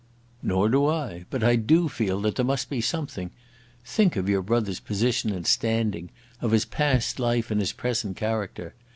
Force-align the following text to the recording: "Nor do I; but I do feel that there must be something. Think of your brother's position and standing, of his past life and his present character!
"Nor 0.41 0.67
do 0.69 0.87
I; 0.87 1.25
but 1.29 1.43
I 1.43 1.55
do 1.55 1.87
feel 1.87 2.19
that 2.21 2.35
there 2.37 2.43
must 2.43 2.71
be 2.71 2.81
something. 2.81 3.29
Think 3.85 4.15
of 4.15 4.27
your 4.27 4.41
brother's 4.41 4.79
position 4.79 5.29
and 5.31 5.45
standing, 5.45 6.09
of 6.41 6.49
his 6.53 6.65
past 6.65 7.19
life 7.19 7.51
and 7.51 7.59
his 7.59 7.71
present 7.71 8.17
character! 8.17 8.73